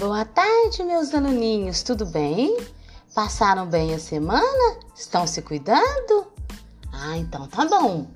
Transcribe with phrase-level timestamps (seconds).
[0.00, 2.56] Boa tarde, meus aluninhos, tudo bem?
[3.14, 4.78] Passaram bem a semana?
[4.96, 6.26] Estão se cuidando?
[6.90, 8.06] Ah, então tá bom.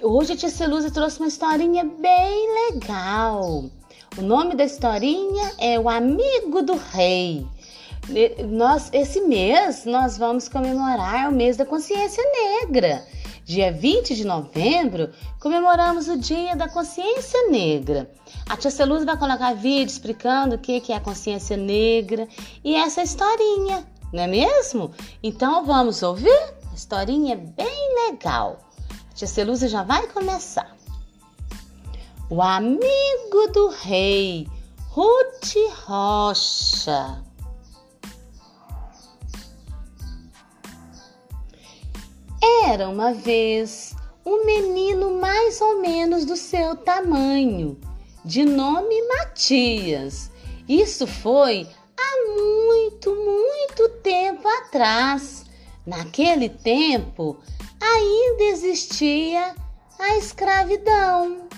[0.00, 3.64] Hoje a tia Celusa trouxe uma historinha bem legal.
[4.16, 7.44] O nome da historinha é O Amigo do Rei.
[8.48, 12.22] Nós, esse mês nós vamos comemorar o mês da consciência
[12.62, 13.04] negra.
[13.50, 15.10] Dia 20 de novembro,
[15.40, 18.08] comemoramos o Dia da Consciência Negra.
[18.48, 22.28] A tia Celuz vai colocar vídeo explicando o que é a consciência negra
[22.62, 24.92] e essa historinha, não é mesmo?
[25.20, 26.54] Então vamos ouvir?
[26.70, 28.60] A historinha é bem legal.
[29.10, 30.76] A tia Celusa já vai começar.
[32.30, 34.46] O amigo do rei,
[34.90, 37.20] Ruth Rocha.
[42.72, 47.76] Era uma vez um menino mais ou menos do seu tamanho,
[48.24, 50.30] de nome Matias.
[50.68, 51.66] Isso foi
[51.98, 55.46] há muito, muito tempo atrás.
[55.84, 57.38] Naquele tempo
[57.80, 59.52] ainda existia
[59.98, 61.48] a escravidão.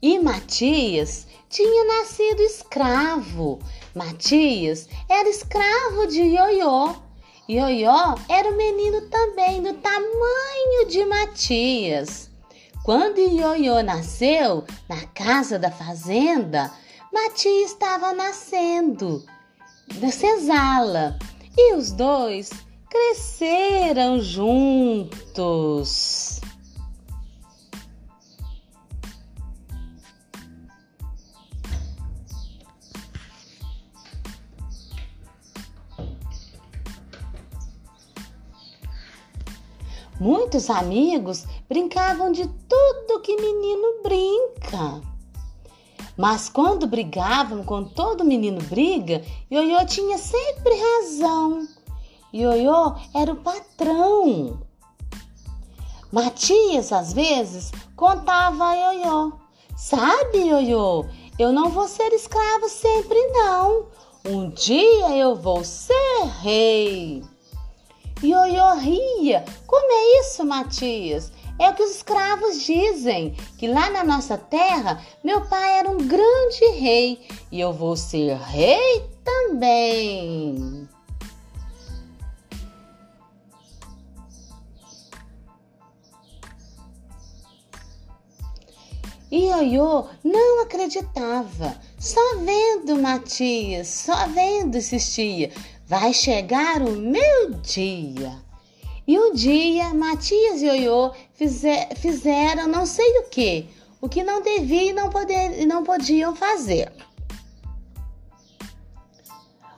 [0.00, 3.58] E Matias tinha nascido escravo.
[3.92, 6.94] Matias era escravo de Ioiô
[7.48, 12.30] Ioió era o menino também do tamanho de Matias.
[12.84, 16.72] Quando Ioiô nasceu, na casa da fazenda,
[17.12, 19.24] Matias estava nascendo
[19.96, 21.18] da senzala
[21.56, 22.50] e os dois
[22.88, 25.20] cresceram juntos.
[40.22, 45.02] Muitos amigos brincavam de tudo que menino brinca.
[46.16, 51.66] Mas quando brigavam com todo menino briga, Ioiô tinha sempre razão.
[52.32, 54.60] Ioiô era o patrão.
[56.12, 59.32] Matias, às vezes, contava a Ioiô.
[59.76, 61.04] Sabe, Ioiô,
[61.36, 63.86] eu não vou ser escravo sempre, não.
[64.24, 67.24] Um dia eu vou ser rei.
[68.22, 69.44] Ioiô ria.
[69.66, 71.32] Como é isso, Matias?
[71.58, 75.98] É o que os escravos dizem, que lá na nossa terra meu pai era um
[75.98, 80.88] grande rei e eu vou ser rei também.
[89.32, 91.74] Ioiô não acreditava.
[91.98, 95.50] Só vendo Matias, só vendo insistia.
[95.92, 98.42] Vai chegar o meu dia.
[99.06, 103.68] E um dia, Matias e Ioiô fizer, fizeram não sei o que,
[104.00, 106.90] o que não deviam e não, poder, não podiam fazer.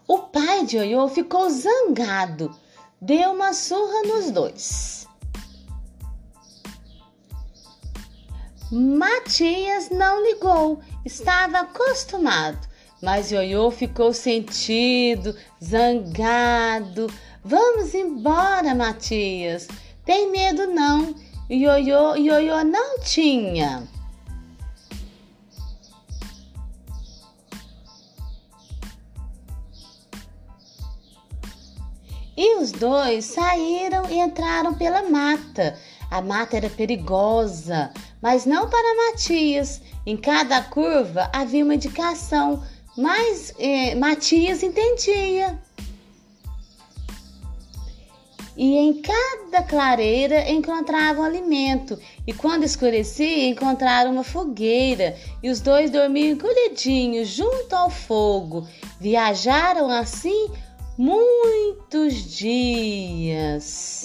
[0.07, 2.57] O pai de Ioiô ficou zangado,
[3.01, 5.09] deu uma surra nos dois.
[8.71, 12.73] Matias não ligou, estava acostumado.
[13.03, 17.13] Mas Ioiô ficou sentido, zangado.
[17.45, 19.69] Vamos embora, Matias.
[20.05, 21.15] Tem medo não.
[21.51, 23.87] Ioiô, Ioiô não tinha.
[32.37, 35.79] E os dois saíram e entraram pela mata.
[36.11, 39.81] A mata era perigosa, mas não para Matias.
[40.05, 42.63] Em cada curva havia uma indicação
[42.97, 45.59] mas é, Matias entendia.
[48.57, 55.91] E em cada clareira encontravam alimento, e quando escurecia encontraram uma fogueira, e os dois
[55.91, 58.69] dormiam encolhidinhos junto ao fogo.
[59.01, 60.49] Viajaram assim
[60.97, 64.05] muitos dias.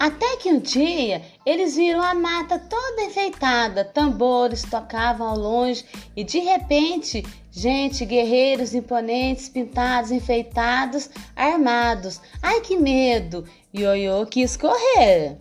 [0.00, 5.84] Até que um dia eles viram a mata toda enfeitada, tambores tocavam ao longe
[6.16, 12.18] e de repente, gente, guerreiros imponentes, pintados, enfeitados, armados.
[12.40, 13.46] Ai que medo!
[13.74, 15.36] Ioiô quis correr.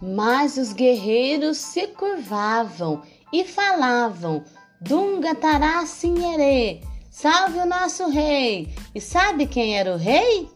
[0.00, 4.42] Mas os guerreiros se curvavam e falavam
[4.80, 6.80] Dunga Tará Sinherê,
[7.10, 8.74] salve o nosso rei!
[8.94, 10.48] E sabe quem era o rei?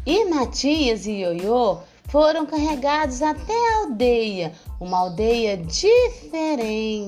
[0.06, 7.06] E Matias e Ioiô foram carregados até a aldeia, uma aldeia diferente.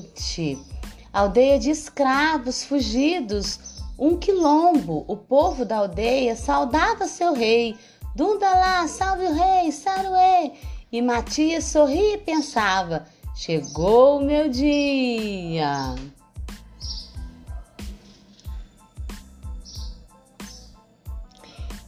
[1.11, 5.05] Aldeia de escravos fugidos, um quilombo.
[5.07, 7.75] O povo da aldeia saudava seu rei.
[8.15, 10.51] Dundalá, salve o rei, Saruê!
[10.91, 13.05] E Matias sorria e pensava:
[13.35, 15.95] chegou o meu dia.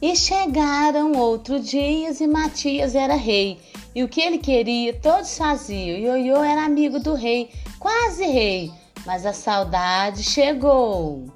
[0.02, 3.58] E chegaram outros dias e Matias era rei.
[3.94, 5.96] E o que ele queria, todos faziam.
[5.96, 8.70] Ioiô era amigo do rei, quase rei,
[9.06, 11.32] mas a saudade chegou.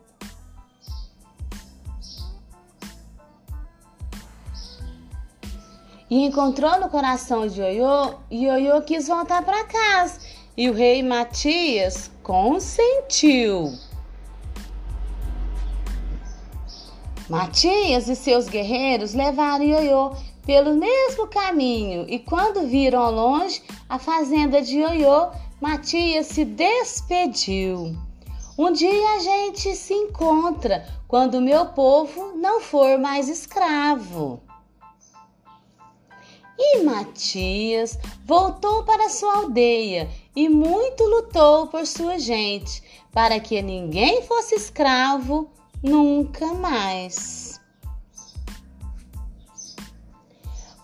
[6.11, 10.19] E encontrou no coração de Ioiô, Ioiô quis voltar para casa.
[10.57, 13.73] E o rei Matias consentiu.
[17.29, 24.01] Matias e seus guerreiros levaram Ioiô pelo mesmo caminho e quando viram ao longe a
[24.01, 25.29] fazenda de Ioiô,
[25.61, 27.97] Matias se despediu.
[28.59, 34.41] Um dia a gente se encontra quando meu povo não for mais escravo.
[36.63, 44.21] E Matias voltou para sua aldeia e muito lutou por sua gente, para que ninguém
[44.25, 45.51] fosse escravo
[45.83, 47.59] nunca mais.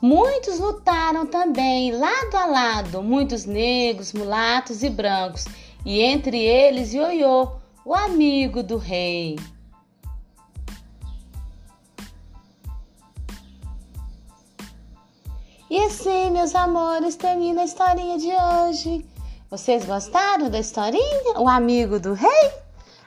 [0.00, 5.44] Muitos lutaram também lado a lado, muitos negros, mulatos e brancos,
[5.84, 7.50] e entre eles Ioiô,
[7.84, 9.36] o amigo do rei.
[15.76, 19.06] E assim, meus amores, termina a historinha de hoje.
[19.50, 21.38] Vocês gostaram da historinha?
[21.38, 22.50] O amigo do rei?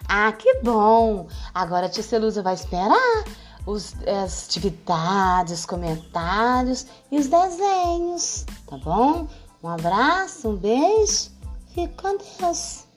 [0.08, 1.28] Ah, que bom!
[1.52, 3.24] Agora a tia Celusa vai esperar
[3.66, 9.28] os, as atividades, os comentários e os desenhos, tá bom?
[9.64, 11.32] Um abraço, um beijo,
[11.74, 12.89] fique com Deus!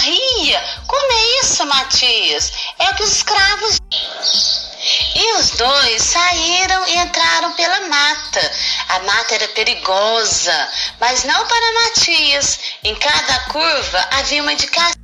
[0.00, 0.82] Ria!
[0.86, 2.52] Como é isso, Matias?
[2.78, 3.78] É que os escravos.
[5.14, 8.52] E os dois saíram e entraram pela mata.
[8.88, 10.68] A mata era perigosa,
[10.98, 12.58] mas não para Matias.
[12.82, 14.99] Em cada curva havia uma indicação.